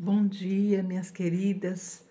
Bom 0.00 0.28
dia, 0.28 0.80
minhas 0.80 1.10
queridas 1.10 2.04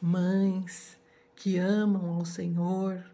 mães 0.00 0.96
que 1.34 1.58
amam 1.58 2.14
ao 2.14 2.24
Senhor. 2.24 3.04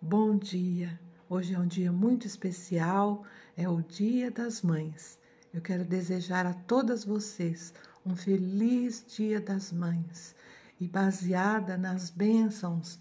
Bom 0.00 0.38
dia. 0.38 0.98
Hoje 1.28 1.52
é 1.52 1.58
um 1.58 1.66
dia 1.66 1.92
muito 1.92 2.26
especial, 2.26 3.26
é 3.58 3.68
o 3.68 3.82
Dia 3.82 4.30
das 4.30 4.62
Mães. 4.62 5.18
Eu 5.52 5.60
quero 5.60 5.84
desejar 5.84 6.46
a 6.46 6.54
todas 6.54 7.04
vocês 7.04 7.74
um 8.06 8.16
feliz 8.16 9.04
Dia 9.06 9.38
das 9.38 9.70
Mães 9.70 10.34
e 10.80 10.88
baseada 10.88 11.76
nas 11.76 12.08
bênçãos 12.08 12.98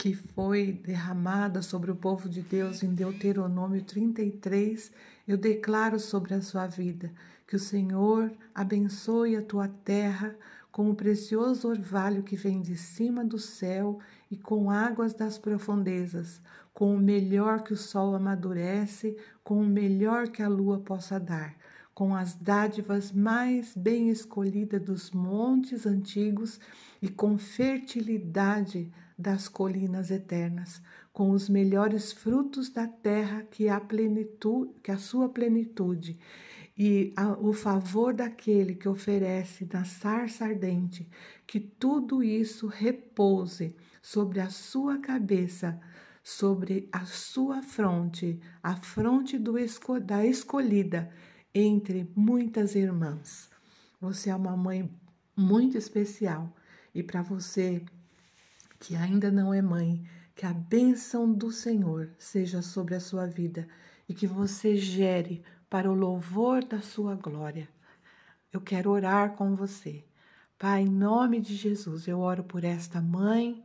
que 0.00 0.14
foi 0.14 0.72
derramada 0.72 1.60
sobre 1.60 1.90
o 1.90 1.94
povo 1.94 2.26
de 2.26 2.40
Deus 2.40 2.82
em 2.82 2.94
Deuteronômio 2.94 3.82
33, 3.84 4.90
eu 5.28 5.36
declaro 5.36 6.00
sobre 6.00 6.32
a 6.32 6.40
sua 6.40 6.66
vida 6.66 7.12
que 7.46 7.54
o 7.54 7.58
Senhor 7.58 8.32
abençoe 8.54 9.36
a 9.36 9.42
tua 9.42 9.68
terra 9.68 10.34
com 10.72 10.88
o 10.88 10.94
precioso 10.94 11.68
orvalho 11.68 12.22
que 12.22 12.34
vem 12.34 12.62
de 12.62 12.76
cima 12.76 13.22
do 13.22 13.38
céu 13.38 13.98
e 14.30 14.38
com 14.38 14.70
águas 14.70 15.12
das 15.12 15.36
profundezas, 15.36 16.40
com 16.72 16.94
o 16.94 16.98
melhor 16.98 17.62
que 17.62 17.74
o 17.74 17.76
sol 17.76 18.14
amadurece, 18.14 19.14
com 19.44 19.60
o 19.60 19.66
melhor 19.66 20.28
que 20.28 20.42
a 20.42 20.48
lua 20.48 20.78
possa 20.78 21.20
dar 21.20 21.54
com 22.00 22.14
as 22.14 22.34
dádivas 22.34 23.12
mais 23.12 23.76
bem 23.76 24.08
escolhidas 24.08 24.80
dos 24.80 25.10
montes 25.10 25.84
antigos 25.84 26.58
e 27.02 27.10
com 27.10 27.36
fertilidade 27.36 28.90
das 29.18 29.48
colinas 29.48 30.10
eternas, 30.10 30.80
com 31.12 31.28
os 31.28 31.46
melhores 31.46 32.10
frutos 32.10 32.70
da 32.70 32.86
terra 32.86 33.42
que 33.42 33.68
a 33.68 33.78
plenitude, 33.78 34.72
que 34.82 34.90
a 34.90 34.96
sua 34.96 35.28
plenitude 35.28 36.18
e 36.74 37.12
a, 37.14 37.32
o 37.32 37.52
favor 37.52 38.14
daquele 38.14 38.74
que 38.74 38.88
oferece 38.88 39.68
na 39.70 39.84
sarça 39.84 40.46
ardente, 40.46 41.06
que 41.46 41.60
tudo 41.60 42.22
isso 42.22 42.66
repouse 42.66 43.76
sobre 44.00 44.40
a 44.40 44.48
sua 44.48 44.96
cabeça, 44.96 45.78
sobre 46.24 46.88
a 46.90 47.04
sua 47.04 47.60
fronte, 47.60 48.40
a 48.62 48.74
fronte 48.76 49.36
do, 49.36 49.52
da 50.02 50.24
escolhida 50.24 51.12
entre 51.54 52.10
muitas 52.14 52.74
irmãs. 52.74 53.50
Você 54.00 54.30
é 54.30 54.34
uma 54.34 54.56
mãe 54.56 54.90
muito 55.36 55.76
especial 55.76 56.52
e 56.94 57.02
para 57.02 57.22
você 57.22 57.84
que 58.78 58.96
ainda 58.96 59.30
não 59.30 59.52
é 59.52 59.60
mãe, 59.60 60.02
que 60.34 60.46
a 60.46 60.54
bênção 60.54 61.30
do 61.30 61.52
Senhor 61.52 62.10
seja 62.18 62.62
sobre 62.62 62.94
a 62.94 63.00
sua 63.00 63.26
vida 63.26 63.68
e 64.08 64.14
que 64.14 64.26
você 64.26 64.76
gere 64.76 65.42
para 65.68 65.90
o 65.90 65.94
louvor 65.94 66.64
da 66.64 66.80
sua 66.80 67.14
glória. 67.14 67.68
Eu 68.52 68.60
quero 68.60 68.90
orar 68.90 69.34
com 69.34 69.54
você. 69.54 70.04
Pai, 70.58 70.82
em 70.82 70.90
nome 70.90 71.40
de 71.40 71.54
Jesus, 71.54 72.08
eu 72.08 72.18
oro 72.18 72.42
por 72.42 72.64
esta 72.64 73.00
mãe, 73.00 73.64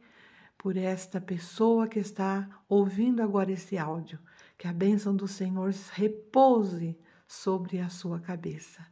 por 0.58 0.78
esta 0.78 1.20
pessoa 1.20 1.88
que 1.88 2.00
está 2.00 2.48
ouvindo 2.70 3.22
agora 3.22 3.52
esse 3.52 3.78
áudio. 3.78 4.20
Que 4.58 4.68
a 4.68 4.74
bênção 4.74 5.16
do 5.16 5.28
Senhor 5.28 5.74
repouse 5.94 6.98
sobre 7.28 7.80
a 7.80 7.90
sua 7.90 8.20
cabeça. 8.20 8.86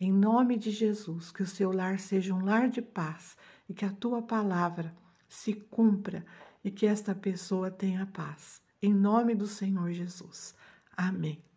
Em 0.00 0.12
nome 0.12 0.56
de 0.56 0.70
Jesus, 0.70 1.30
que 1.30 1.42
o 1.42 1.46
seu 1.46 1.72
lar 1.72 1.98
seja 1.98 2.34
um 2.34 2.44
lar 2.44 2.68
de 2.68 2.82
paz 2.82 3.36
e 3.68 3.74
que 3.74 3.84
a 3.84 3.92
tua 3.92 4.20
palavra 4.20 4.94
se 5.28 5.54
cumpra 5.54 6.24
e 6.62 6.70
que 6.70 6.86
esta 6.86 7.14
pessoa 7.14 7.70
tenha 7.70 8.06
paz. 8.06 8.60
Em 8.82 8.92
nome 8.92 9.34
do 9.34 9.46
Senhor 9.46 9.92
Jesus. 9.92 10.54
Amém. 10.96 11.53